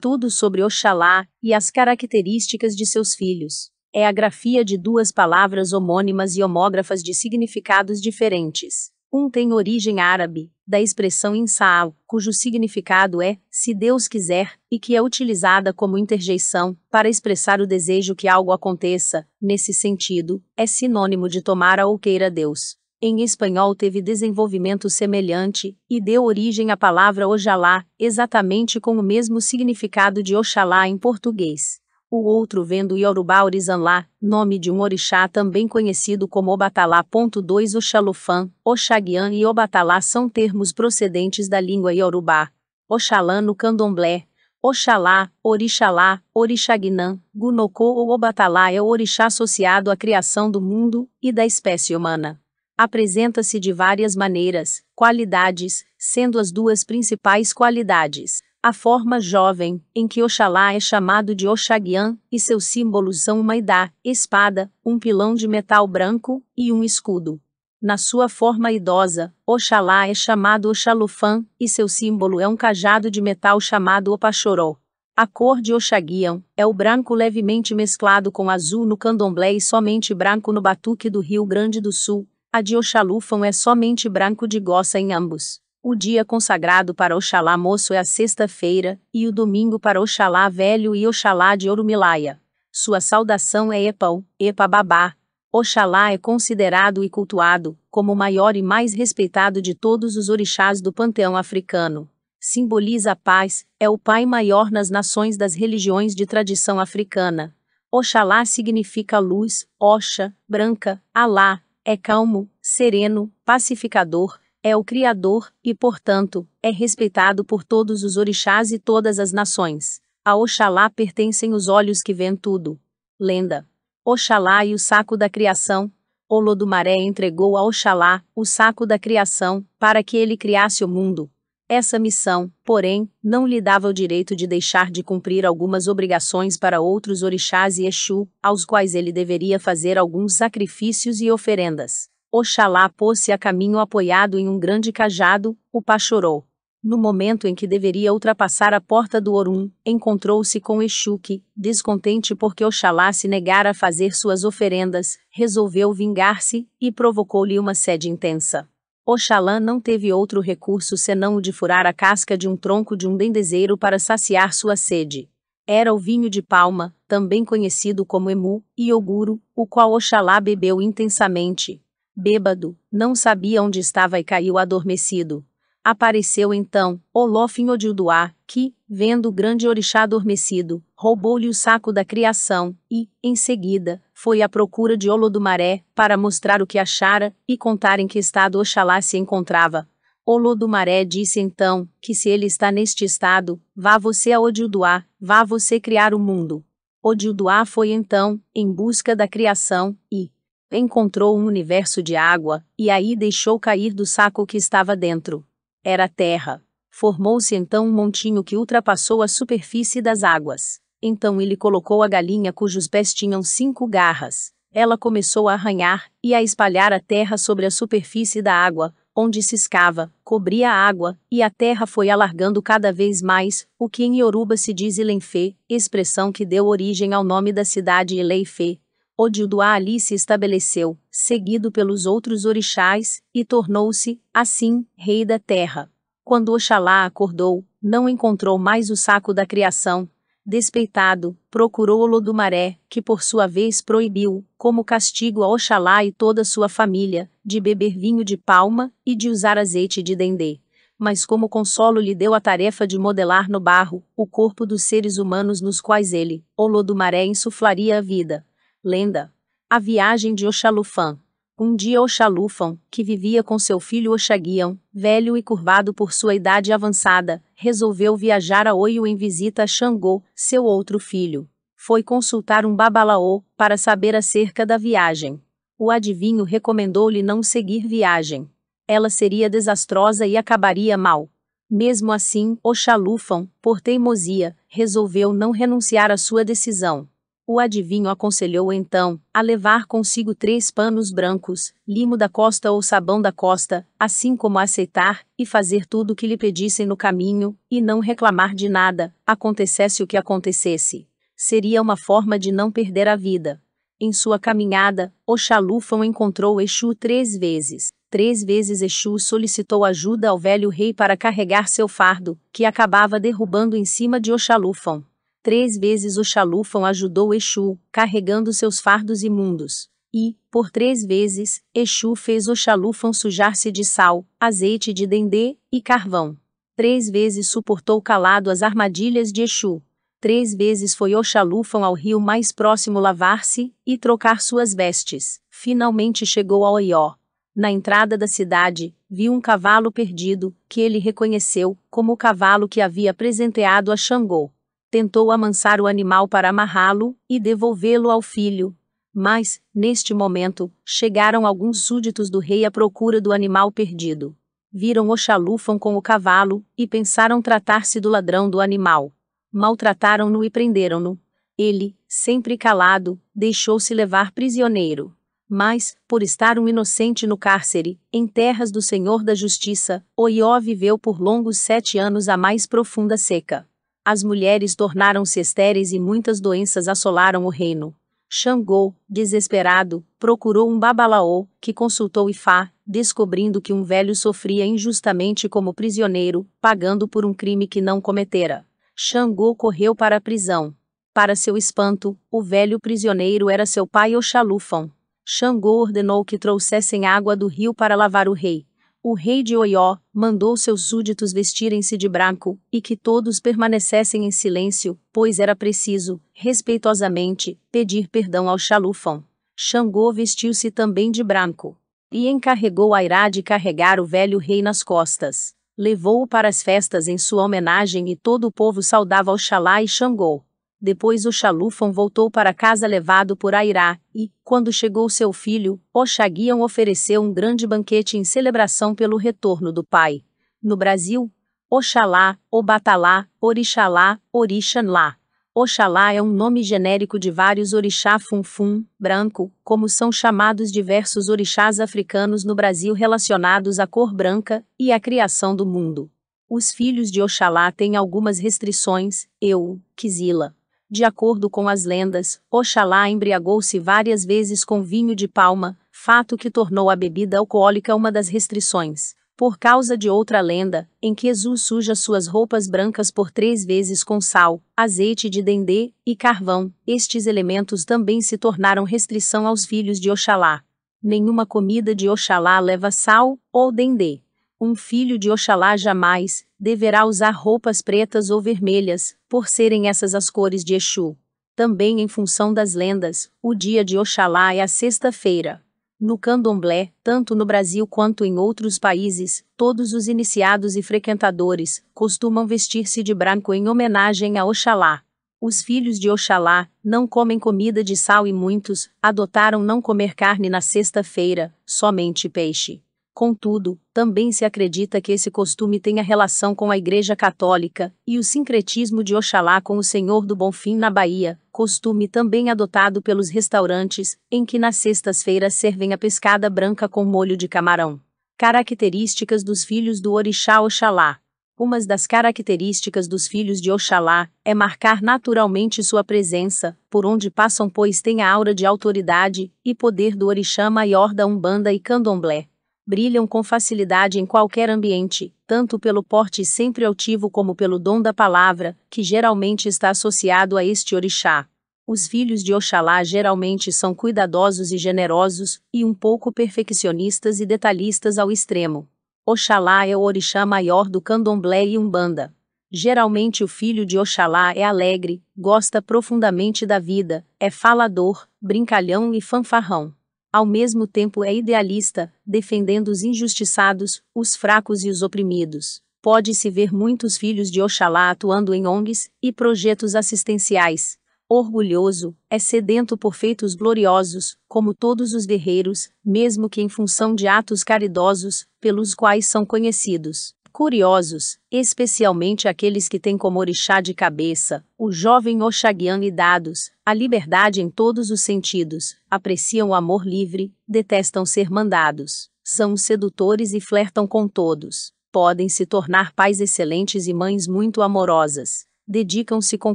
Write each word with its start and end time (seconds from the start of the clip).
Tudo 0.00 0.30
sobre 0.30 0.62
Oxalá 0.62 1.26
e 1.42 1.52
as 1.52 1.70
características 1.70 2.74
de 2.74 2.86
seus 2.86 3.14
filhos. 3.14 3.70
É 3.92 4.06
a 4.06 4.12
grafia 4.12 4.64
de 4.64 4.78
duas 4.78 5.12
palavras 5.12 5.74
homônimas 5.74 6.36
e 6.36 6.42
homógrafas 6.42 7.02
de 7.02 7.12
significados 7.12 8.00
diferentes. 8.00 8.90
Um 9.12 9.28
tem 9.28 9.52
origem 9.52 10.00
árabe, 10.00 10.50
da 10.66 10.80
expressão 10.80 11.36
insaal, 11.36 11.94
cujo 12.06 12.32
significado 12.32 13.20
é 13.20 13.36
se 13.50 13.74
Deus 13.74 14.08
quiser, 14.08 14.52
e 14.70 14.78
que 14.78 14.96
é 14.96 15.02
utilizada 15.02 15.70
como 15.70 15.98
interjeição 15.98 16.74
para 16.88 17.08
expressar 17.08 17.60
o 17.60 17.66
desejo 17.66 18.14
que 18.14 18.26
algo 18.26 18.52
aconteça. 18.52 19.26
Nesse 19.38 19.74
sentido, 19.74 20.42
é 20.56 20.64
sinônimo 20.64 21.28
de 21.28 21.42
tomara 21.42 21.86
ou 21.86 21.98
queira 21.98 22.30
Deus. 22.30 22.79
Em 23.02 23.22
espanhol 23.22 23.74
teve 23.74 24.02
desenvolvimento 24.02 24.90
semelhante 24.90 25.76
e 25.88 26.00
deu 26.00 26.24
origem 26.24 26.70
à 26.70 26.76
palavra 26.76 27.26
Ojalá, 27.26 27.84
exatamente 27.98 28.78
com 28.78 28.98
o 28.98 29.02
mesmo 29.02 29.40
significado 29.40 30.22
de 30.22 30.36
Oxalá 30.36 30.86
em 30.86 30.98
português 30.98 31.80
o 32.10 32.24
outro 32.24 32.64
vendo 32.64 32.98
Yorubá 32.98 33.44
Orizanlá, 33.44 34.04
nome 34.20 34.58
de 34.58 34.68
um 34.70 34.80
orixá 34.80 35.28
também 35.28 35.68
conhecido 35.68 36.26
como 36.26 36.50
Obatalá. 36.50 37.04
2 37.32 37.76
Oxalufã, 37.76 38.50
Oxaguian 38.64 39.32
e 39.32 39.46
Obatalá 39.46 40.00
são 40.00 40.28
termos 40.28 40.72
procedentes 40.72 41.48
da 41.48 41.60
língua 41.60 41.94
Yorubá. 41.94 42.50
Oxalã 42.88 43.40
no 43.40 43.54
candomblé, 43.54 44.24
Oxalá, 44.60 45.30
Orixalá, 45.42 46.20
Orixaguinã, 46.34 47.16
Gunokô 47.32 47.94
ou 47.94 48.10
Obatalá 48.10 48.72
é 48.72 48.82
o 48.82 48.86
orixá 48.86 49.26
associado 49.26 49.88
à 49.90 49.96
criação 49.96 50.50
do 50.50 50.60
mundo 50.60 51.08
e 51.22 51.30
da 51.30 51.46
espécie 51.46 51.94
humana. 51.94 52.40
Apresenta-se 52.82 53.60
de 53.60 53.74
várias 53.74 54.16
maneiras, 54.16 54.82
qualidades, 54.94 55.84
sendo 55.98 56.38
as 56.38 56.50
duas 56.50 56.82
principais 56.82 57.52
qualidades 57.52 58.40
a 58.62 58.72
forma 58.72 59.20
jovem, 59.20 59.84
em 59.94 60.08
que 60.08 60.22
Oxalá 60.22 60.72
é 60.72 60.80
chamado 60.80 61.34
de 61.34 61.46
Oxaguian, 61.46 62.18
e 62.32 62.40
seus 62.40 62.64
símbolos 62.64 63.22
são 63.22 63.38
uma 63.38 63.54
idá, 63.54 63.92
espada, 64.02 64.72
um 64.82 64.98
pilão 64.98 65.34
de 65.34 65.46
metal 65.46 65.86
branco 65.86 66.42
e 66.56 66.72
um 66.72 66.82
escudo. 66.82 67.38
Na 67.82 67.98
sua 67.98 68.30
forma 68.30 68.72
idosa, 68.72 69.34
Oxalá 69.46 70.08
é 70.08 70.14
chamado 70.14 70.70
Oxalufã, 70.70 71.44
e 71.60 71.68
seu 71.68 71.86
símbolo 71.86 72.40
é 72.40 72.48
um 72.48 72.56
cajado 72.56 73.10
de 73.10 73.20
metal 73.20 73.60
chamado 73.60 74.10
Opachoró. 74.10 74.76
A 75.14 75.26
cor 75.26 75.60
de 75.60 75.74
Oxaguian 75.74 76.42
é 76.56 76.64
o 76.64 76.72
branco 76.72 77.14
levemente 77.14 77.74
mesclado 77.74 78.32
com 78.32 78.48
azul 78.48 78.86
no 78.86 78.96
candomblé 78.96 79.52
e 79.52 79.60
somente 79.60 80.14
branco 80.14 80.50
no 80.50 80.62
batuque 80.62 81.10
do 81.10 81.20
Rio 81.20 81.44
Grande 81.44 81.78
do 81.78 81.92
Sul. 81.92 82.26
A 82.52 82.62
de 82.62 82.76
Oxalufã 82.76 83.46
é 83.46 83.52
somente 83.52 84.08
branco 84.08 84.48
de 84.48 84.58
goça 84.58 84.98
em 84.98 85.12
ambos. 85.12 85.60
O 85.80 85.94
dia 85.94 86.24
consagrado 86.24 86.92
para 86.92 87.16
Oxalá 87.16 87.56
Moço 87.56 87.94
é 87.94 87.98
a 87.98 88.04
sexta-feira, 88.04 89.00
e 89.14 89.28
o 89.28 89.32
domingo 89.32 89.78
para 89.78 90.00
Oxalá 90.00 90.48
Velho 90.48 90.96
e 90.96 91.06
Oxalá 91.06 91.54
de 91.54 91.70
Orumilaia. 91.70 92.40
Sua 92.72 93.00
saudação 93.00 93.72
é 93.72 93.80
Epau, 93.80 94.24
Epa 94.36 94.66
Babá. 94.66 95.14
Oxalá 95.52 96.10
é 96.12 96.18
considerado 96.18 97.04
e 97.04 97.08
cultuado 97.08 97.78
como 97.88 98.12
o 98.12 98.16
maior 98.16 98.56
e 98.56 98.62
mais 98.62 98.94
respeitado 98.94 99.62
de 99.62 99.72
todos 99.72 100.16
os 100.16 100.28
orixás 100.28 100.80
do 100.80 100.92
panteão 100.92 101.36
africano. 101.36 102.10
Simboliza 102.40 103.12
a 103.12 103.16
paz, 103.16 103.64
é 103.78 103.88
o 103.88 103.96
pai 103.96 104.26
maior 104.26 104.72
nas 104.72 104.90
nações 104.90 105.36
das 105.36 105.54
religiões 105.54 106.16
de 106.16 106.26
tradição 106.26 106.80
africana. 106.80 107.54
Oxalá 107.92 108.44
significa 108.44 109.20
luz, 109.20 109.68
Oxa, 109.78 110.34
branca, 110.48 111.00
Alá, 111.14 111.62
é 111.92 111.96
calmo, 111.96 112.48
sereno, 112.62 113.32
pacificador, 113.44 114.38
é 114.62 114.76
o 114.76 114.84
Criador, 114.84 115.52
e, 115.64 115.74
portanto, 115.74 116.46
é 116.62 116.70
respeitado 116.70 117.44
por 117.44 117.64
todos 117.64 118.04
os 118.04 118.16
orixás 118.16 118.70
e 118.70 118.78
todas 118.78 119.18
as 119.18 119.32
nações. 119.32 120.00
A 120.24 120.36
Oxalá 120.36 120.88
pertencem 120.88 121.52
os 121.52 121.66
olhos 121.66 122.00
que 122.00 122.14
vêem 122.14 122.36
tudo. 122.36 122.78
Lenda. 123.18 123.66
Oxalá 124.04 124.64
e 124.64 124.72
o 124.72 124.78
saco 124.78 125.16
da 125.16 125.28
criação. 125.28 125.90
Olodumaré 126.28 126.94
entregou 126.94 127.56
a 127.56 127.64
Oxalá, 127.64 128.22
o 128.36 128.44
saco 128.44 128.86
da 128.86 128.96
criação, 128.96 129.66
para 129.76 130.00
que 130.04 130.16
ele 130.16 130.36
criasse 130.36 130.84
o 130.84 130.88
mundo. 130.88 131.28
Essa 131.72 132.00
missão, 132.00 132.50
porém, 132.64 133.08
não 133.22 133.46
lhe 133.46 133.60
dava 133.60 133.86
o 133.86 133.92
direito 133.92 134.34
de 134.34 134.44
deixar 134.44 134.90
de 134.90 135.04
cumprir 135.04 135.46
algumas 135.46 135.86
obrigações 135.86 136.56
para 136.56 136.80
outros 136.80 137.22
orixás 137.22 137.78
e 137.78 137.86
Exu, 137.86 138.28
aos 138.42 138.64
quais 138.64 138.92
ele 138.92 139.12
deveria 139.12 139.56
fazer 139.56 139.96
alguns 139.96 140.34
sacrifícios 140.34 141.20
e 141.20 141.30
oferendas. 141.30 142.08
Oxalá 142.32 142.88
pôs-se 142.88 143.30
a 143.30 143.38
caminho 143.38 143.78
apoiado 143.78 144.36
em 144.36 144.48
um 144.48 144.58
grande 144.58 144.90
cajado, 144.90 145.56
o 145.72 145.80
pachorou. 145.80 146.44
No 146.82 146.98
momento 146.98 147.46
em 147.46 147.54
que 147.54 147.68
deveria 147.68 148.12
ultrapassar 148.12 148.74
a 148.74 148.80
porta 148.80 149.20
do 149.20 149.32
Orum, 149.32 149.70
encontrou-se 149.86 150.58
com 150.58 150.82
Exu 150.82 151.20
que, 151.20 151.40
descontente 151.56 152.34
porque 152.34 152.64
Oxalá 152.64 153.12
se 153.12 153.28
negara 153.28 153.70
a 153.70 153.74
fazer 153.74 154.12
suas 154.16 154.42
oferendas, 154.42 155.18
resolveu 155.30 155.92
vingar-se 155.92 156.68
e 156.80 156.90
provocou-lhe 156.90 157.60
uma 157.60 157.76
sede 157.76 158.08
intensa. 158.08 158.68
Oxalá 159.12 159.58
não 159.58 159.80
teve 159.80 160.12
outro 160.12 160.40
recurso 160.40 160.96
senão 160.96 161.34
o 161.34 161.40
de 161.40 161.50
furar 161.50 161.84
a 161.84 161.92
casca 161.92 162.38
de 162.38 162.48
um 162.48 162.56
tronco 162.56 162.96
de 162.96 163.08
um 163.08 163.16
dendezeiro 163.16 163.76
para 163.76 163.98
saciar 163.98 164.54
sua 164.54 164.76
sede. 164.76 165.28
Era 165.66 165.92
o 165.92 165.98
vinho 165.98 166.30
de 166.30 166.40
palma, 166.40 166.94
também 167.08 167.44
conhecido 167.44 168.06
como 168.06 168.30
emu, 168.30 168.62
e 168.78 168.92
oguro, 168.92 169.42
o 169.52 169.66
qual 169.66 169.92
Oxalá 169.94 170.38
bebeu 170.38 170.80
intensamente, 170.80 171.82
bêbado, 172.14 172.78
não 172.90 173.16
sabia 173.16 173.60
onde 173.60 173.80
estava 173.80 174.20
e 174.20 174.22
caiu 174.22 174.56
adormecido. 174.56 175.44
Apareceu 175.82 176.54
então 176.54 177.00
Olofim 177.12 177.68
Odilduá, 177.68 178.32
que, 178.46 178.72
vendo 178.88 179.28
o 179.28 179.32
grande 179.32 179.66
orixá 179.66 180.02
adormecido, 180.02 180.84
roubou-lhe 180.94 181.48
o 181.48 181.54
saco 181.54 181.92
da 181.92 182.04
criação, 182.04 182.76
e, 182.88 183.08
em 183.24 183.34
seguida, 183.34 184.00
foi 184.22 184.42
à 184.42 184.50
procura 184.50 184.98
de 184.98 185.08
Olodumaré, 185.08 185.82
para 185.94 186.14
mostrar 186.14 186.60
o 186.60 186.66
que 186.66 186.78
achara, 186.78 187.34
e 187.48 187.56
contar 187.56 187.98
em 187.98 188.06
que 188.06 188.18
estado 188.18 188.58
Oxalá 188.58 189.00
se 189.00 189.16
encontrava. 189.16 189.88
Olodumaré 190.26 191.06
disse 191.06 191.40
então, 191.40 191.88
que 192.02 192.14
se 192.14 192.28
ele 192.28 192.44
está 192.44 192.70
neste 192.70 193.02
estado, 193.02 193.58
vá 193.74 193.96
você 193.96 194.30
a 194.30 194.38
Odilduá, 194.38 195.06
vá 195.18 195.42
você 195.42 195.80
criar 195.80 196.12
o 196.12 196.18
mundo. 196.18 196.62
Odilduá 197.02 197.64
foi 197.64 197.92
então, 197.92 198.38
em 198.54 198.70
busca 198.70 199.16
da 199.16 199.26
criação, 199.26 199.96
e, 200.12 200.30
encontrou 200.70 201.38
um 201.38 201.46
universo 201.46 202.02
de 202.02 202.14
água, 202.14 202.62
e 202.78 202.90
aí 202.90 203.16
deixou 203.16 203.58
cair 203.58 203.94
do 203.94 204.04
saco 204.04 204.44
que 204.44 204.58
estava 204.58 204.94
dentro. 204.94 205.46
Era 205.82 206.06
terra. 206.10 206.62
Formou-se 206.90 207.54
então 207.54 207.86
um 207.86 207.92
montinho 207.92 208.44
que 208.44 208.54
ultrapassou 208.54 209.22
a 209.22 209.28
superfície 209.28 210.02
das 210.02 210.22
águas. 210.22 210.78
Então 211.02 211.40
ele 211.40 211.56
colocou 211.56 212.02
a 212.02 212.08
galinha 212.08 212.52
cujos 212.52 212.88
pés 212.88 213.14
tinham 213.14 213.42
cinco 213.42 213.86
garras. 213.86 214.52
Ela 214.72 214.96
começou 214.96 215.48
a 215.48 215.54
arranhar 215.54 216.10
e 216.22 216.34
a 216.34 216.42
espalhar 216.42 216.92
a 216.92 217.00
terra 217.00 217.36
sobre 217.36 217.66
a 217.66 217.70
superfície 217.70 218.40
da 218.40 218.54
água, 218.54 218.94
onde 219.14 219.42
se 219.42 219.54
escava, 219.54 220.12
cobria 220.22 220.70
a 220.70 220.74
água, 220.74 221.18
e 221.30 221.42
a 221.42 221.50
terra 221.50 221.86
foi 221.86 222.08
alargando 222.08 222.62
cada 222.62 222.92
vez 222.92 223.20
mais, 223.20 223.66
o 223.78 223.88
que 223.88 224.04
em 224.04 224.20
Yoruba 224.20 224.56
se 224.56 224.72
diz 224.72 224.98
Ilenfê, 224.98 225.56
expressão 225.68 226.30
que 226.30 226.46
deu 226.46 226.66
origem 226.66 227.12
ao 227.12 227.24
nome 227.24 227.52
da 227.52 227.64
cidade 227.64 228.14
Ileifê, 228.14 228.78
Odilduá 229.22 229.74
ali 229.74 230.00
se 230.00 230.14
estabeleceu, 230.14 230.96
seguido 231.10 231.70
pelos 231.70 232.06
outros 232.06 232.46
orixás, 232.46 233.20
e 233.34 233.44
tornou-se, 233.44 234.18
assim, 234.32 234.86
rei 234.96 235.26
da 235.26 235.38
terra. 235.38 235.90
Quando 236.24 236.54
Oxalá 236.54 237.04
acordou, 237.04 237.62
não 237.82 238.08
encontrou 238.08 238.56
mais 238.56 238.88
o 238.88 238.96
saco 238.96 239.34
da 239.34 239.44
criação. 239.44 240.08
Despeitado, 240.50 241.38
procurou 241.48 242.00
Olodumaré, 242.00 242.76
que 242.88 243.00
por 243.00 243.22
sua 243.22 243.46
vez 243.46 243.80
proibiu, 243.80 244.44
como 244.58 244.82
castigo 244.82 245.44
a 245.44 245.48
Oxalá 245.48 246.04
e 246.04 246.10
toda 246.10 246.42
sua 246.42 246.68
família, 246.68 247.30
de 247.44 247.60
beber 247.60 247.96
vinho 247.96 248.24
de 248.24 248.36
palma 248.36 248.92
e 249.06 249.14
de 249.14 249.28
usar 249.28 249.56
azeite 249.58 250.02
de 250.02 250.16
dendê. 250.16 250.58
Mas 250.98 251.24
como 251.24 251.48
consolo 251.48 252.00
lhe 252.00 252.16
deu 252.16 252.34
a 252.34 252.40
tarefa 252.40 252.84
de 252.84 252.98
modelar 252.98 253.48
no 253.48 253.60
barro 253.60 254.02
o 254.16 254.26
corpo 254.26 254.66
dos 254.66 254.82
seres 254.82 255.18
humanos 255.18 255.60
nos 255.60 255.80
quais 255.80 256.12
ele, 256.12 256.44
Olodumaré, 256.56 257.24
insuflaria 257.24 257.98
a 257.98 258.00
vida. 258.00 258.44
Lenda. 258.82 259.32
A 259.70 259.78
viagem 259.78 260.34
de 260.34 260.48
Oxalufã. 260.48 261.16
Um 261.62 261.76
dia 261.76 262.00
Oxalufã, 262.00 262.78
que 262.90 263.04
vivia 263.04 263.44
com 263.44 263.58
seu 263.58 263.78
filho 263.78 264.14
Oxaguião, 264.14 264.80
velho 264.90 265.36
e 265.36 265.42
curvado 265.42 265.92
por 265.92 266.10
sua 266.10 266.34
idade 266.34 266.72
avançada, 266.72 267.44
resolveu 267.54 268.16
viajar 268.16 268.66
a 268.66 268.72
Oio 268.72 269.06
em 269.06 269.14
visita 269.14 269.64
a 269.64 269.66
Xangô, 269.66 270.22
seu 270.34 270.64
outro 270.64 270.98
filho. 270.98 271.46
Foi 271.76 272.02
consultar 272.02 272.64
um 272.64 272.74
babalaô, 272.74 273.42
para 273.58 273.76
saber 273.76 274.16
acerca 274.16 274.64
da 274.64 274.78
viagem. 274.78 275.38
O 275.78 275.90
adivinho 275.90 276.44
recomendou-lhe 276.44 277.22
não 277.22 277.42
seguir 277.42 277.86
viagem. 277.86 278.48
Ela 278.88 279.10
seria 279.10 279.50
desastrosa 279.50 280.26
e 280.26 280.38
acabaria 280.38 280.96
mal. 280.96 281.28
Mesmo 281.70 282.10
assim, 282.10 282.56
Oxalufã, 282.62 283.46
por 283.60 283.82
teimosia, 283.82 284.56
resolveu 284.66 285.34
não 285.34 285.50
renunciar 285.50 286.10
à 286.10 286.16
sua 286.16 286.42
decisão. 286.42 287.06
O 287.52 287.58
adivinho 287.58 288.08
aconselhou 288.08 288.72
então 288.72 289.20
a 289.34 289.40
levar 289.40 289.84
consigo 289.86 290.36
três 290.36 290.70
panos 290.70 291.10
brancos, 291.10 291.74
limo 291.84 292.16
da 292.16 292.28
costa 292.28 292.70
ou 292.70 292.80
sabão 292.80 293.20
da 293.20 293.32
costa, 293.32 293.84
assim 293.98 294.36
como 294.36 294.56
aceitar 294.56 295.26
e 295.36 295.44
fazer 295.44 295.84
tudo 295.84 296.12
o 296.12 296.14
que 296.14 296.28
lhe 296.28 296.36
pedissem 296.36 296.86
no 296.86 296.96
caminho, 296.96 297.58
e 297.68 297.80
não 297.80 297.98
reclamar 297.98 298.54
de 298.54 298.68
nada, 298.68 299.12
acontecesse 299.26 300.00
o 300.00 300.06
que 300.06 300.16
acontecesse. 300.16 301.08
Seria 301.34 301.82
uma 301.82 301.96
forma 301.96 302.38
de 302.38 302.52
não 302.52 302.70
perder 302.70 303.08
a 303.08 303.16
vida. 303.16 303.60
Em 304.00 304.12
sua 304.12 304.38
caminhada, 304.38 305.12
Oxalufão 305.26 306.04
encontrou 306.04 306.60
Exu 306.60 306.94
três 306.94 307.36
vezes. 307.36 307.88
Três 308.08 308.44
vezes 308.44 308.80
Exu 308.80 309.18
solicitou 309.18 309.84
ajuda 309.84 310.28
ao 310.28 310.38
velho 310.38 310.68
rei 310.68 310.94
para 310.94 311.16
carregar 311.16 311.66
seu 311.66 311.88
fardo, 311.88 312.38
que 312.52 312.64
acabava 312.64 313.18
derrubando 313.18 313.76
em 313.76 313.84
cima 313.84 314.20
de 314.20 314.32
Oxalufão. 314.32 315.04
Três 315.42 315.78
vezes 315.78 316.18
o 316.18 316.24
Xalufão 316.24 316.84
ajudou 316.84 317.32
Exu, 317.32 317.78
carregando 317.90 318.52
seus 318.52 318.78
fardos 318.78 319.22
imundos. 319.22 319.88
E, 320.12 320.36
por 320.50 320.70
três 320.70 321.02
vezes, 321.02 321.62
Exu 321.74 322.14
fez 322.14 322.46
o 322.46 322.54
Xalufão 322.54 323.10
sujar-se 323.10 323.72
de 323.72 323.82
sal, 323.82 324.26
azeite 324.38 324.92
de 324.92 325.06
dendê 325.06 325.56
e 325.72 325.80
carvão. 325.80 326.36
Três 326.76 327.08
vezes 327.08 327.48
suportou 327.48 328.02
calado 328.02 328.50
as 328.50 328.62
armadilhas 328.62 329.32
de 329.32 329.42
Exu. 329.42 329.80
Três 330.20 330.54
vezes 330.54 330.94
foi 330.94 331.14
o 331.14 331.22
Xalufão 331.22 331.82
ao 331.86 331.94
rio 331.94 332.20
mais 332.20 332.52
próximo 332.52 333.00
lavar-se 333.00 333.72
e 333.86 333.96
trocar 333.96 334.42
suas 334.42 334.74
vestes. 334.74 335.40
Finalmente 335.48 336.26
chegou 336.26 336.66
ao 336.66 336.74
Oió. 336.74 337.14
Na 337.56 337.70
entrada 337.70 338.18
da 338.18 338.26
cidade, 338.26 338.94
viu 339.08 339.32
um 339.32 339.40
cavalo 339.40 339.90
perdido, 339.90 340.54
que 340.68 340.82
ele 340.82 340.98
reconheceu 340.98 341.78
como 341.88 342.12
o 342.12 342.16
cavalo 342.16 342.68
que 342.68 342.82
havia 342.82 343.14
presenteado 343.14 343.90
a 343.90 343.96
Xangô 343.96 344.52
tentou 344.90 345.30
amansar 345.30 345.80
o 345.80 345.86
animal 345.86 346.26
para 346.26 346.48
amarrá-lo 346.48 347.16
e 347.28 347.38
devolvê-lo 347.38 348.10
ao 348.10 348.20
filho. 348.20 348.76
Mas, 349.12 349.60
neste 349.74 350.12
momento, 350.12 350.70
chegaram 350.84 351.46
alguns 351.46 351.84
súditos 351.84 352.30
do 352.30 352.38
rei 352.38 352.64
à 352.64 352.70
procura 352.70 353.20
do 353.20 353.32
animal 353.32 353.70
perdido. 353.70 354.36
Viram 354.72 355.08
o 355.08 355.16
chalufam 355.16 355.78
com 355.78 355.96
o 355.96 356.02
cavalo 356.02 356.64
e 356.78 356.86
pensaram 356.86 357.42
tratar-se 357.42 358.00
do 358.00 358.08
ladrão 358.08 358.48
do 358.48 358.60
animal. 358.60 359.12
Maltrataram-no 359.52 360.44
e 360.44 360.50
prenderam-no. 360.50 361.18
Ele, 361.58 361.96
sempre 362.06 362.56
calado, 362.56 363.20
deixou-se 363.34 363.92
levar 363.92 364.32
prisioneiro. 364.32 365.14
Mas, 365.48 365.96
por 366.06 366.22
estar 366.22 366.58
um 366.58 366.68
inocente 366.68 367.26
no 367.26 367.36
cárcere, 367.36 367.98
em 368.12 368.26
terras 368.28 368.70
do 368.70 368.80
Senhor 368.80 369.24
da 369.24 369.34
Justiça, 369.34 370.04
Oió 370.16 370.60
viveu 370.60 370.96
por 370.96 371.20
longos 371.20 371.58
sete 371.58 371.98
anos 371.98 372.28
a 372.28 372.36
mais 372.36 372.66
profunda 372.66 373.16
seca. 373.16 373.68
As 374.04 374.22
mulheres 374.24 374.74
tornaram-se 374.74 375.40
estéreis 375.40 375.92
e 375.92 375.98
muitas 376.00 376.40
doenças 376.40 376.88
assolaram 376.88 377.44
o 377.44 377.50
reino. 377.50 377.94
Xangô, 378.32 378.94
desesperado, 379.08 380.04
procurou 380.18 380.70
um 380.70 380.78
babalaô, 380.78 381.46
que 381.60 381.74
consultou 381.74 382.30
Ifá, 382.30 382.70
descobrindo 382.86 383.60
que 383.60 383.72
um 383.72 383.82
velho 383.82 384.14
sofria 384.14 384.64
injustamente 384.64 385.48
como 385.48 385.74
prisioneiro, 385.74 386.46
pagando 386.60 387.08
por 387.08 387.26
um 387.26 387.34
crime 387.34 387.66
que 387.66 387.80
não 387.80 388.00
cometera. 388.00 388.64
Xangô 388.96 389.54
correu 389.54 389.94
para 389.94 390.16
a 390.16 390.20
prisão. 390.20 390.74
Para 391.12 391.34
seu 391.34 391.56
espanto, 391.56 392.16
o 392.30 392.40
velho 392.40 392.78
prisioneiro 392.78 393.50
era 393.50 393.66
seu 393.66 393.86
pai 393.86 394.14
Oxalufão. 394.14 394.90
Xangô 395.24 395.80
ordenou 395.80 396.24
que 396.24 396.38
trouxessem 396.38 397.04
água 397.04 397.36
do 397.36 397.48
rio 397.48 397.74
para 397.74 397.96
lavar 397.96 398.28
o 398.28 398.32
rei. 398.32 398.64
O 399.02 399.14
rei 399.14 399.42
de 399.42 399.56
Oió 399.56 399.96
mandou 400.12 400.54
seus 400.58 400.82
súditos 400.82 401.32
vestirem-se 401.32 401.96
de 401.96 402.06
branco, 402.06 402.60
e 402.70 402.82
que 402.82 402.94
todos 402.94 403.40
permanecessem 403.40 404.26
em 404.26 404.30
silêncio, 404.30 405.00
pois 405.10 405.38
era 405.38 405.56
preciso, 405.56 406.20
respeitosamente, 406.34 407.58
pedir 407.72 408.08
perdão 408.08 408.46
ao 408.46 408.58
Xalufão. 408.58 409.24
Xangô 409.56 410.12
vestiu-se 410.12 410.70
também 410.70 411.10
de 411.10 411.24
branco. 411.24 411.78
E 412.12 412.28
encarregou 412.28 412.92
Airá 412.92 413.30
de 413.30 413.42
carregar 413.42 413.98
o 413.98 414.04
velho 414.04 414.36
rei 414.36 414.60
nas 414.60 414.82
costas. 414.82 415.54
Levou-o 415.78 416.26
para 416.26 416.48
as 416.48 416.62
festas 416.62 417.08
em 417.08 417.16
sua 417.16 417.44
homenagem 417.44 418.10
e 418.10 418.16
todo 418.16 418.48
o 418.48 418.52
povo 418.52 418.82
saudava 418.82 419.32
Oxalá 419.32 419.82
e 419.82 419.88
Xangô. 419.88 420.44
Depois 420.82 421.26
o 421.26 421.32
Xalufão 421.32 421.92
voltou 421.92 422.30
para 422.30 422.54
casa 422.54 422.86
levado 422.86 423.36
por 423.36 423.54
Airá, 423.54 423.98
e, 424.14 424.32
quando 424.42 424.72
chegou 424.72 425.10
seu 425.10 425.30
filho, 425.30 425.78
Oxaguião 425.92 426.62
ofereceu 426.62 427.20
um 427.22 427.32
grande 427.32 427.66
banquete 427.66 428.16
em 428.16 428.24
celebração 428.24 428.94
pelo 428.94 429.18
retorno 429.18 429.70
do 429.70 429.84
pai. 429.84 430.22
No 430.62 430.76
Brasil, 430.76 431.30
Oxalá, 431.68 432.38
Obatalá, 432.50 433.28
Orixalá, 433.38 434.18
Orixanlá. 434.32 435.16
Oxalá 435.54 436.12
é 436.14 436.22
um 436.22 436.30
nome 436.32 436.62
genérico 436.62 437.18
de 437.18 437.30
vários 437.30 437.74
orixá 437.74 438.18
funfum, 438.18 438.82
branco, 438.98 439.52
como 439.62 439.88
são 439.88 440.10
chamados 440.10 440.72
diversos 440.72 441.28
orixás 441.28 441.78
africanos 441.78 442.42
no 442.42 442.54
Brasil 442.54 442.94
relacionados 442.94 443.78
à 443.78 443.86
cor 443.86 444.14
branca 444.14 444.64
e 444.78 444.90
à 444.92 444.98
criação 444.98 445.54
do 445.54 445.66
mundo. 445.66 446.10
Os 446.48 446.72
filhos 446.72 447.10
de 447.10 447.20
Oxalá 447.20 447.70
têm 447.70 447.96
algumas 447.96 448.38
restrições, 448.38 449.26
eu, 449.40 449.78
Kizila. 449.94 450.56
De 450.90 451.04
acordo 451.04 451.48
com 451.48 451.68
as 451.68 451.84
lendas, 451.84 452.40
Oxalá 452.50 453.08
embriagou-se 453.08 453.78
várias 453.78 454.24
vezes 454.24 454.64
com 454.64 454.82
vinho 454.82 455.14
de 455.14 455.28
palma, 455.28 455.78
fato 455.92 456.36
que 456.36 456.50
tornou 456.50 456.90
a 456.90 456.96
bebida 456.96 457.38
alcoólica 457.38 457.94
uma 457.94 458.10
das 458.10 458.28
restrições. 458.28 459.14
Por 459.36 459.56
causa 459.56 459.96
de 459.96 460.10
outra 460.10 460.40
lenda, 460.40 460.90
em 461.00 461.14
que 461.14 461.32
Jesus 461.32 461.62
suja 461.62 461.94
suas 461.94 462.26
roupas 462.26 462.66
brancas 462.66 463.08
por 463.12 463.30
três 463.30 463.64
vezes 463.64 464.02
com 464.02 464.20
sal, 464.20 464.60
azeite 464.76 465.30
de 465.30 465.42
dendê 465.42 465.92
e 466.04 466.16
carvão, 466.16 466.74
estes 466.84 467.24
elementos 467.24 467.84
também 467.84 468.20
se 468.20 468.36
tornaram 468.36 468.82
restrição 468.82 469.46
aos 469.46 469.64
filhos 469.64 470.00
de 470.00 470.10
Oxalá. 470.10 470.64
Nenhuma 471.00 471.46
comida 471.46 471.94
de 471.94 472.08
Oxalá 472.08 472.58
leva 472.58 472.90
sal 472.90 473.38
ou 473.52 473.70
dendê. 473.70 474.20
Um 474.62 474.74
filho 474.74 475.18
de 475.18 475.30
Oxalá 475.30 475.74
jamais 475.74 476.44
deverá 476.58 477.06
usar 477.06 477.30
roupas 477.30 477.80
pretas 477.80 478.28
ou 478.28 478.42
vermelhas, 478.42 479.16
por 479.26 479.48
serem 479.48 479.88
essas 479.88 480.14
as 480.14 480.28
cores 480.28 480.62
de 480.62 480.74
Exu. 480.74 481.16
Também 481.56 482.02
em 482.02 482.06
função 482.06 482.52
das 482.52 482.74
lendas, 482.74 483.30
o 483.42 483.54
dia 483.54 483.82
de 483.82 483.96
Oxalá 483.96 484.52
é 484.52 484.60
a 484.60 484.68
sexta-feira. 484.68 485.64
No 485.98 486.18
candomblé, 486.18 486.92
tanto 487.02 487.34
no 487.34 487.46
Brasil 487.46 487.86
quanto 487.86 488.22
em 488.22 488.36
outros 488.36 488.78
países, 488.78 489.42
todos 489.56 489.94
os 489.94 490.08
iniciados 490.08 490.76
e 490.76 490.82
frequentadores 490.82 491.82
costumam 491.94 492.46
vestir-se 492.46 493.02
de 493.02 493.14
branco 493.14 493.54
em 493.54 493.66
homenagem 493.66 494.36
a 494.36 494.44
Oxalá. 494.44 495.02
Os 495.40 495.62
filhos 495.62 495.98
de 495.98 496.10
Oxalá 496.10 496.68
não 496.84 497.06
comem 497.06 497.38
comida 497.38 497.82
de 497.82 497.96
sal 497.96 498.26
e 498.26 498.32
muitos 498.32 498.90
adotaram 499.02 499.62
não 499.62 499.80
comer 499.80 500.14
carne 500.14 500.50
na 500.50 500.60
sexta-feira, 500.60 501.50
somente 501.64 502.28
peixe. 502.28 502.82
Contudo, 503.12 503.78
também 503.92 504.32
se 504.32 504.44
acredita 504.44 505.00
que 505.00 505.12
esse 505.12 505.30
costume 505.30 505.78
tenha 505.78 506.02
relação 506.02 506.54
com 506.54 506.70
a 506.70 506.78
Igreja 506.78 507.14
Católica 507.14 507.92
e 508.06 508.18
o 508.18 508.22
sincretismo 508.22 509.04
de 509.04 509.14
Oxalá 509.14 509.60
com 509.60 509.76
o 509.76 509.82
Senhor 509.82 510.24
do 510.24 510.36
Bonfim 510.36 510.76
na 510.76 510.88
Bahia, 510.88 511.38
costume 511.50 512.08
também 512.08 512.48
adotado 512.48 513.02
pelos 513.02 513.28
restaurantes, 513.28 514.16
em 514.30 514.44
que 514.44 514.58
nas 514.58 514.76
sextas-feiras 514.76 515.54
servem 515.54 515.92
a 515.92 515.98
pescada 515.98 516.48
branca 516.48 516.88
com 516.88 517.04
molho 517.04 517.36
de 517.36 517.48
camarão. 517.48 518.00
Características 518.38 519.44
dos 519.44 519.64
filhos 519.64 520.00
do 520.00 520.12
Orixá 520.12 520.62
Oxalá. 520.62 521.18
Uma 521.58 521.78
das 521.80 522.06
características 522.06 523.06
dos 523.06 523.26
filhos 523.26 523.60
de 523.60 523.70
Oxalá 523.70 524.30
é 524.42 524.54
marcar 524.54 525.02
naturalmente 525.02 525.84
sua 525.84 526.02
presença, 526.02 526.74
por 526.88 527.04
onde 527.04 527.30
passam, 527.30 527.68
pois 527.68 528.00
têm 528.00 528.22
a 528.22 528.32
aura 528.32 528.54
de 528.54 528.64
autoridade 528.64 529.52
e 529.62 529.74
poder 529.74 530.16
do 530.16 530.26
Orixá 530.28 530.70
maior 530.70 531.12
da 531.12 531.26
Umbanda 531.26 531.70
e 531.70 531.78
Candomblé 531.78 532.48
brilham 532.86 533.26
com 533.26 533.42
facilidade 533.42 534.18
em 534.18 534.26
qualquer 534.26 534.68
ambiente, 534.70 535.34
tanto 535.46 535.78
pelo 535.78 536.02
porte 536.02 536.44
sempre 536.44 536.84
altivo 536.84 537.30
como 537.30 537.54
pelo 537.54 537.78
dom 537.78 538.00
da 538.00 538.12
palavra, 538.12 538.76
que 538.88 539.02
geralmente 539.02 539.68
está 539.68 539.90
associado 539.90 540.56
a 540.56 540.64
este 540.64 540.94
orixá. 540.94 541.48
Os 541.86 542.06
filhos 542.06 542.44
de 542.44 542.54
Oxalá 542.54 543.02
geralmente 543.02 543.72
são 543.72 543.94
cuidadosos 543.94 544.70
e 544.70 544.78
generosos, 544.78 545.60
e 545.72 545.84
um 545.84 545.92
pouco 545.92 546.32
perfeccionistas 546.32 547.40
e 547.40 547.46
detalhistas 547.46 548.16
ao 548.16 548.30
extremo. 548.30 548.88
Oxalá 549.26 549.86
é 549.86 549.96
o 549.96 550.00
orixá 550.00 550.46
maior 550.46 550.88
do 550.88 551.00
candomblé 551.00 551.66
e 551.66 551.76
umbanda. 551.78 552.32
Geralmente 552.72 553.42
o 553.42 553.48
filho 553.48 553.84
de 553.84 553.98
Oxalá 553.98 554.52
é 554.54 554.62
alegre, 554.62 555.20
gosta 555.36 555.82
profundamente 555.82 556.64
da 556.64 556.78
vida, 556.78 557.26
é 557.40 557.50
falador, 557.50 558.28
brincalhão 558.40 559.12
e 559.12 559.20
fanfarrão. 559.20 559.92
Ao 560.32 560.46
mesmo 560.46 560.86
tempo 560.86 561.24
é 561.24 561.34
idealista, 561.34 562.12
defendendo 562.24 562.88
os 562.88 563.02
injustiçados, 563.02 564.00
os 564.14 564.36
fracos 564.36 564.84
e 564.84 564.88
os 564.88 565.02
oprimidos. 565.02 565.82
Pode-se 566.00 566.48
ver 566.48 566.72
muitos 566.72 567.16
filhos 567.16 567.50
de 567.50 567.60
Oxalá 567.60 568.10
atuando 568.10 568.54
em 568.54 568.64
ONGs 568.64 569.10
e 569.20 569.32
projetos 569.32 569.96
assistenciais. 569.96 570.96
Orgulhoso, 571.28 572.16
é 572.30 572.38
sedento 572.38 572.96
por 572.96 573.14
feitos 573.14 573.56
gloriosos, 573.56 574.36
como 574.48 574.72
todos 574.72 575.14
os 575.14 575.26
guerreiros, 575.26 575.90
mesmo 576.04 576.48
que 576.48 576.62
em 576.62 576.68
função 576.68 577.12
de 577.12 577.26
atos 577.26 577.64
caridosos, 577.64 578.46
pelos 578.60 578.94
quais 578.94 579.26
são 579.26 579.44
conhecidos. 579.44 580.32
Curiosos, 580.52 581.38
especialmente 581.50 582.48
aqueles 582.48 582.88
que 582.88 582.98
têm 582.98 583.16
como 583.16 583.38
orixá 583.38 583.80
de 583.80 583.94
cabeça, 583.94 584.64
o 584.76 584.90
jovem 584.90 585.42
Oxaguian 585.42 586.04
e 586.04 586.10
dados, 586.10 586.72
a 586.84 586.92
liberdade 586.92 587.62
em 587.62 587.70
todos 587.70 588.10
os 588.10 588.20
sentidos, 588.20 588.96
apreciam 589.08 589.68
o 589.68 589.74
amor 589.74 590.04
livre, 590.04 590.52
detestam 590.66 591.24
ser 591.24 591.48
mandados, 591.50 592.28
são 592.42 592.76
sedutores 592.76 593.52
e 593.52 593.60
flertam 593.60 594.08
com 594.08 594.26
todos, 594.26 594.92
podem 595.12 595.48
se 595.48 595.64
tornar 595.64 596.12
pais 596.12 596.40
excelentes 596.40 597.06
e 597.06 597.14
mães 597.14 597.46
muito 597.46 597.80
amorosas, 597.80 598.66
dedicam-se 598.86 599.56
com 599.56 599.74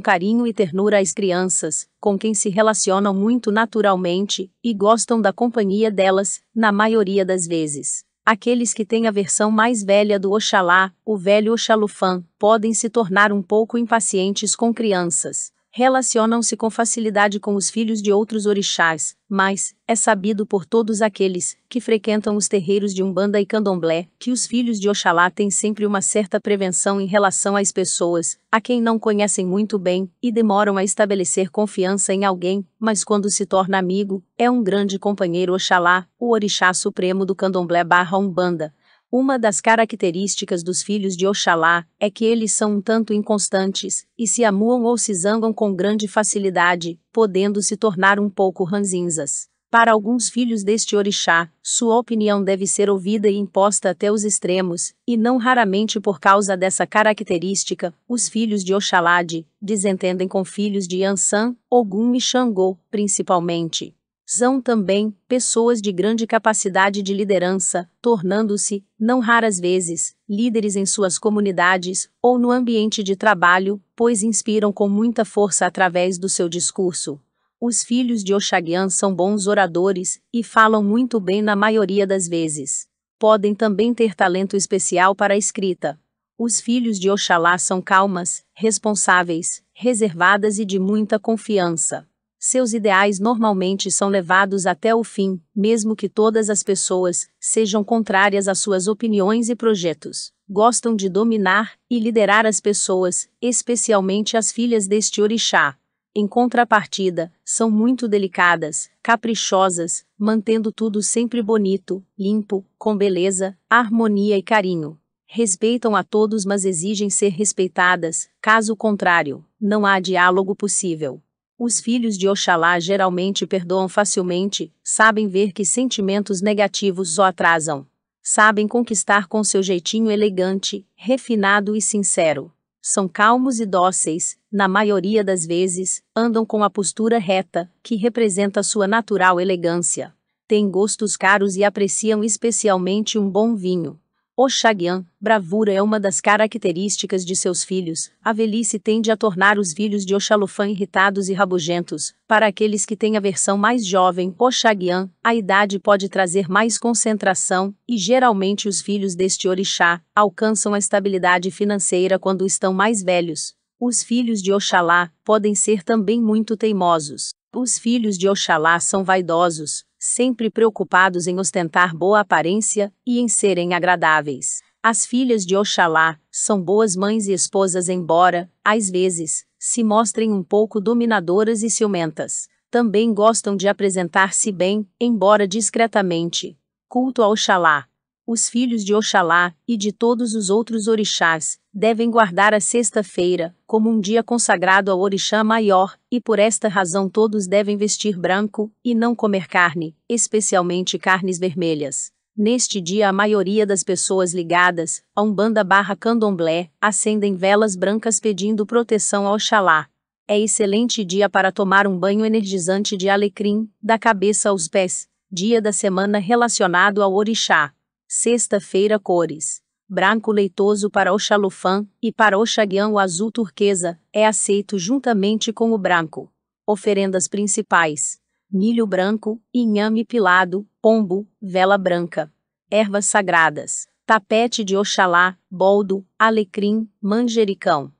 carinho 0.00 0.46
e 0.46 0.52
ternura 0.52 1.00
às 1.00 1.12
crianças, 1.12 1.88
com 1.98 2.18
quem 2.18 2.34
se 2.34 2.50
relacionam 2.50 3.14
muito 3.14 3.50
naturalmente, 3.50 4.52
e 4.62 4.74
gostam 4.74 5.20
da 5.20 5.32
companhia 5.32 5.90
delas, 5.90 6.42
na 6.54 6.70
maioria 6.70 7.24
das 7.24 7.46
vezes. 7.46 8.04
Aqueles 8.28 8.74
que 8.74 8.84
têm 8.84 9.06
a 9.06 9.12
versão 9.12 9.52
mais 9.52 9.84
velha 9.84 10.18
do 10.18 10.32
Oxalá, 10.32 10.92
o 11.04 11.16
velho 11.16 11.52
Oxalufã, 11.52 12.24
podem 12.36 12.74
se 12.74 12.90
tornar 12.90 13.32
um 13.32 13.40
pouco 13.40 13.78
impacientes 13.78 14.56
com 14.56 14.74
crianças. 14.74 15.52
Relacionam-se 15.78 16.56
com 16.56 16.70
facilidade 16.70 17.38
com 17.38 17.54
os 17.54 17.68
filhos 17.68 18.00
de 18.00 18.10
outros 18.10 18.46
orixás, 18.46 19.14
mas 19.28 19.74
é 19.86 19.94
sabido 19.94 20.46
por 20.46 20.64
todos 20.64 21.02
aqueles 21.02 21.54
que 21.68 21.82
frequentam 21.82 22.34
os 22.34 22.48
terreiros 22.48 22.94
de 22.94 23.02
Umbanda 23.02 23.38
e 23.38 23.44
Candomblé 23.44 24.08
que 24.18 24.32
os 24.32 24.46
filhos 24.46 24.80
de 24.80 24.88
Oxalá 24.88 25.28
têm 25.28 25.50
sempre 25.50 25.84
uma 25.84 26.00
certa 26.00 26.40
prevenção 26.40 26.98
em 26.98 27.04
relação 27.04 27.56
às 27.56 27.70
pessoas, 27.70 28.38
a 28.50 28.58
quem 28.58 28.80
não 28.80 28.98
conhecem 28.98 29.44
muito 29.44 29.78
bem, 29.78 30.10
e 30.22 30.32
demoram 30.32 30.78
a 30.78 30.82
estabelecer 30.82 31.50
confiança 31.50 32.14
em 32.14 32.24
alguém, 32.24 32.66
mas 32.80 33.04
quando 33.04 33.28
se 33.28 33.44
torna 33.44 33.76
amigo, 33.76 34.24
é 34.38 34.50
um 34.50 34.62
grande 34.62 34.98
companheiro 34.98 35.52
Oxalá, 35.52 36.06
o 36.18 36.32
orixá 36.32 36.72
supremo 36.72 37.26
do 37.26 37.34
Candomblé 37.34 37.84
barra 37.84 38.16
Umbanda. 38.16 38.72
Uma 39.10 39.38
das 39.38 39.60
características 39.60 40.64
dos 40.64 40.82
filhos 40.82 41.16
de 41.16 41.28
Oxalá 41.28 41.86
é 42.00 42.10
que 42.10 42.24
eles 42.24 42.52
são 42.52 42.76
um 42.76 42.80
tanto 42.80 43.14
inconstantes 43.14 44.04
e 44.18 44.26
se 44.26 44.44
amuam 44.44 44.82
ou 44.82 44.98
se 44.98 45.14
zangam 45.14 45.52
com 45.52 45.72
grande 45.72 46.08
facilidade, 46.08 46.98
podendo 47.12 47.62
se 47.62 47.76
tornar 47.76 48.18
um 48.18 48.28
pouco 48.28 48.64
ranzinzas. 48.64 49.48
Para 49.70 49.92
alguns 49.92 50.28
filhos 50.28 50.64
deste 50.64 50.96
orixá, 50.96 51.48
sua 51.62 51.96
opinião 51.96 52.42
deve 52.42 52.66
ser 52.66 52.90
ouvida 52.90 53.28
e 53.28 53.36
imposta 53.36 53.90
até 53.90 54.10
os 54.10 54.24
extremos, 54.24 54.92
e 55.06 55.16
não 55.16 55.36
raramente 55.36 56.00
por 56.00 56.18
causa 56.18 56.56
dessa 56.56 56.84
característica, 56.84 57.94
os 58.08 58.28
filhos 58.28 58.64
de 58.64 58.74
Oxalá 58.74 59.20
desentendem 59.62 60.26
com 60.26 60.44
filhos 60.44 60.88
de 60.88 60.98
Yansan, 60.98 61.54
Ogum 61.70 62.14
e 62.14 62.20
Xangô, 62.20 62.76
principalmente. 62.90 63.94
São 64.28 64.60
também 64.60 65.14
pessoas 65.28 65.80
de 65.80 65.92
grande 65.92 66.26
capacidade 66.26 67.00
de 67.00 67.14
liderança, 67.14 67.88
tornando-se, 68.02 68.84
não 68.98 69.20
raras 69.20 69.56
vezes, 69.56 70.16
líderes 70.28 70.74
em 70.74 70.84
suas 70.84 71.16
comunidades 71.16 72.10
ou 72.20 72.36
no 72.36 72.50
ambiente 72.50 73.04
de 73.04 73.14
trabalho, 73.14 73.80
pois 73.94 74.24
inspiram 74.24 74.72
com 74.72 74.88
muita 74.88 75.24
força 75.24 75.64
através 75.64 76.18
do 76.18 76.28
seu 76.28 76.48
discurso. 76.48 77.20
Os 77.60 77.84
filhos 77.84 78.24
de 78.24 78.34
Oxaguian 78.34 78.90
são 78.90 79.14
bons 79.14 79.46
oradores 79.46 80.20
e 80.34 80.42
falam 80.42 80.82
muito 80.82 81.20
bem 81.20 81.40
na 81.40 81.54
maioria 81.54 82.04
das 82.04 82.26
vezes. 82.26 82.88
Podem 83.20 83.54
também 83.54 83.94
ter 83.94 84.12
talento 84.12 84.56
especial 84.56 85.14
para 85.14 85.34
a 85.34 85.38
escrita. 85.38 85.96
Os 86.36 86.60
filhos 86.60 86.98
de 86.98 87.08
Oxalá 87.08 87.56
são 87.58 87.80
calmas, 87.80 88.44
responsáveis, 88.52 89.62
reservadas 89.72 90.58
e 90.58 90.64
de 90.64 90.80
muita 90.80 91.16
confiança. 91.16 92.04
Seus 92.38 92.74
ideais 92.74 93.18
normalmente 93.18 93.90
são 93.90 94.08
levados 94.08 94.66
até 94.66 94.94
o 94.94 95.02
fim, 95.02 95.40
mesmo 95.54 95.96
que 95.96 96.08
todas 96.08 96.50
as 96.50 96.62
pessoas 96.62 97.28
sejam 97.40 97.82
contrárias 97.82 98.46
às 98.46 98.58
suas 98.58 98.86
opiniões 98.86 99.48
e 99.48 99.56
projetos. 99.56 100.32
Gostam 100.48 100.94
de 100.94 101.08
dominar 101.08 101.72
e 101.90 101.98
liderar 101.98 102.46
as 102.46 102.60
pessoas, 102.60 103.28
especialmente 103.40 104.36
as 104.36 104.52
filhas 104.52 104.86
deste 104.86 105.22
orixá. 105.22 105.76
Em 106.14 106.26
contrapartida, 106.26 107.32
são 107.44 107.70
muito 107.70 108.06
delicadas, 108.06 108.88
caprichosas, 109.02 110.04
mantendo 110.18 110.70
tudo 110.70 111.02
sempre 111.02 111.42
bonito, 111.42 112.02
limpo, 112.18 112.64
com 112.78 112.96
beleza, 112.96 113.56
harmonia 113.68 114.38
e 114.38 114.42
carinho. 114.42 114.98
Respeitam 115.26 115.96
a 115.96 116.04
todos, 116.04 116.44
mas 116.44 116.64
exigem 116.64 117.10
ser 117.10 117.30
respeitadas, 117.30 118.28
caso 118.40 118.76
contrário, 118.76 119.44
não 119.60 119.84
há 119.84 119.98
diálogo 119.98 120.54
possível. 120.54 121.20
Os 121.58 121.80
filhos 121.80 122.18
de 122.18 122.28
Oxalá 122.28 122.78
geralmente 122.78 123.46
perdoam 123.46 123.88
facilmente, 123.88 124.70
sabem 124.84 125.26
ver 125.26 125.52
que 125.52 125.64
sentimentos 125.64 126.42
negativos 126.42 127.16
o 127.16 127.22
atrasam. 127.22 127.86
Sabem 128.22 128.68
conquistar 128.68 129.26
com 129.26 129.42
seu 129.42 129.62
jeitinho 129.62 130.10
elegante, 130.10 130.86
refinado 130.94 131.74
e 131.74 131.80
sincero. 131.80 132.52
São 132.82 133.08
calmos 133.08 133.58
e 133.58 133.64
dóceis, 133.64 134.36
na 134.52 134.68
maioria 134.68 135.24
das 135.24 135.46
vezes, 135.46 136.02
andam 136.14 136.44
com 136.44 136.62
a 136.62 136.68
postura 136.68 137.18
reta, 137.18 137.72
que 137.82 137.96
representa 137.96 138.62
sua 138.62 138.86
natural 138.86 139.40
elegância. 139.40 140.14
Têm 140.46 140.70
gostos 140.70 141.16
caros 141.16 141.56
e 141.56 141.64
apreciam 141.64 142.22
especialmente 142.22 143.18
um 143.18 143.30
bom 143.30 143.56
vinho. 143.56 143.98
Oxaguian, 144.38 145.02
bravura 145.18 145.72
é 145.72 145.80
uma 145.80 145.98
das 145.98 146.20
características 146.20 147.24
de 147.24 147.34
seus 147.34 147.64
filhos. 147.64 148.10
A 148.22 148.34
velhice 148.34 148.78
tende 148.78 149.10
a 149.10 149.16
tornar 149.16 149.58
os 149.58 149.72
filhos 149.72 150.04
de 150.04 150.14
Oxalufã 150.14 150.68
irritados 150.68 151.30
e 151.30 151.32
rabugentos. 151.32 152.12
Para 152.28 152.46
aqueles 152.46 152.84
que 152.84 152.94
têm 152.94 153.16
a 153.16 153.20
versão 153.20 153.56
mais 153.56 153.86
jovem, 153.86 154.34
Oxaguian, 154.38 155.10
a 155.24 155.34
idade 155.34 155.78
pode 155.78 156.10
trazer 156.10 156.50
mais 156.50 156.76
concentração, 156.76 157.74
e 157.88 157.96
geralmente 157.96 158.68
os 158.68 158.82
filhos 158.82 159.14
deste 159.14 159.48
orixá 159.48 160.02
alcançam 160.14 160.74
a 160.74 160.78
estabilidade 160.78 161.50
financeira 161.50 162.18
quando 162.18 162.44
estão 162.44 162.74
mais 162.74 163.02
velhos. 163.02 163.54
Os 163.80 164.02
filhos 164.02 164.42
de 164.42 164.52
Oxalá 164.52 165.10
podem 165.24 165.54
ser 165.54 165.82
também 165.82 166.20
muito 166.20 166.58
teimosos. 166.58 167.30
Os 167.54 167.78
filhos 167.78 168.18
de 168.18 168.28
Oxalá 168.28 168.78
são 168.80 169.02
vaidosos, 169.02 169.85
sempre 170.14 170.50
preocupados 170.50 171.26
em 171.26 171.38
ostentar 171.38 171.94
boa 171.94 172.20
aparência 172.20 172.92
e 173.06 173.18
em 173.18 173.28
serem 173.28 173.74
agradáveis. 173.74 174.60
As 174.82 175.04
filhas 175.04 175.44
de 175.44 175.56
Oxalá 175.56 176.18
são 176.30 176.62
boas 176.62 176.94
mães 176.94 177.26
e 177.26 177.32
esposas, 177.32 177.88
embora, 177.88 178.50
às 178.64 178.88
vezes, 178.88 179.44
se 179.58 179.82
mostrem 179.82 180.32
um 180.32 180.44
pouco 180.44 180.80
dominadoras 180.80 181.62
e 181.62 181.70
ciumentas. 181.70 182.48
Também 182.70 183.12
gostam 183.12 183.56
de 183.56 183.66
apresentar-se 183.66 184.52
bem, 184.52 184.88
embora 185.00 185.46
discretamente. 185.46 186.56
Culto 186.88 187.22
a 187.22 187.28
Oxalá. 187.28 187.88
Os 188.28 188.48
filhos 188.48 188.84
de 188.84 188.92
Oxalá 188.92 189.54
e 189.68 189.76
de 189.76 189.92
todos 189.92 190.34
os 190.34 190.50
outros 190.50 190.88
orixás 190.88 191.60
devem 191.72 192.10
guardar 192.10 192.52
a 192.52 192.58
sexta-feira 192.58 193.54
como 193.68 193.88
um 193.88 194.00
dia 194.00 194.20
consagrado 194.20 194.90
ao 194.90 194.98
orixá 194.98 195.44
maior, 195.44 195.96
e 196.10 196.20
por 196.20 196.40
esta 196.40 196.66
razão 196.66 197.08
todos 197.08 197.46
devem 197.46 197.76
vestir 197.76 198.18
branco 198.18 198.68
e 198.84 198.96
não 198.96 199.14
comer 199.14 199.46
carne, 199.46 199.94
especialmente 200.08 200.98
carnes 200.98 201.38
vermelhas. 201.38 202.10
Neste 202.36 202.80
dia 202.80 203.08
a 203.08 203.12
maioria 203.12 203.64
das 203.64 203.84
pessoas 203.84 204.34
ligadas 204.34 205.04
a 205.14 205.22
Umbanda 205.22 205.62
barra 205.62 205.94
Candomblé 205.94 206.68
acendem 206.80 207.36
velas 207.36 207.76
brancas 207.76 208.18
pedindo 208.18 208.66
proteção 208.66 209.24
ao 209.24 209.34
Oxalá. 209.36 209.86
É 210.26 210.36
excelente 210.36 211.04
dia 211.04 211.30
para 211.30 211.52
tomar 211.52 211.86
um 211.86 211.96
banho 211.96 212.24
energizante 212.24 212.96
de 212.96 213.08
alecrim, 213.08 213.70
da 213.80 213.96
cabeça 213.96 214.48
aos 214.48 214.66
pés, 214.66 215.08
dia 215.30 215.62
da 215.62 215.72
semana 215.72 216.18
relacionado 216.18 217.00
ao 217.00 217.14
orixá. 217.14 217.72
Sexta-feira 218.08 219.00
cores. 219.00 219.60
Branco 219.88 220.30
leitoso 220.30 220.88
para 220.88 221.12
Oxalufã 221.12 221.84
e 222.00 222.12
para 222.12 222.38
Oxaguian 222.38 222.90
o 222.90 223.00
azul 223.00 223.32
turquesa 223.32 224.00
é 224.12 224.24
aceito 224.24 224.78
juntamente 224.78 225.52
com 225.52 225.72
o 225.72 225.78
branco. 225.78 226.32
Oferendas 226.64 227.26
principais: 227.26 228.20
milho 228.48 228.86
branco, 228.86 229.42
inhame 229.52 230.04
pilado, 230.04 230.64
pombo, 230.80 231.26
vela 231.42 231.76
branca. 231.76 232.32
Ervas 232.70 233.06
sagradas: 233.06 233.88
tapete 234.06 234.62
de 234.62 234.76
Oxalá, 234.76 235.36
boldo, 235.50 236.06
alecrim, 236.16 236.88
manjericão. 237.00 237.92